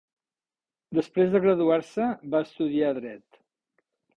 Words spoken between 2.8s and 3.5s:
Dret.